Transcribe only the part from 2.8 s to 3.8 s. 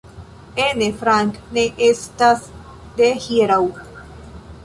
de hieraŭ.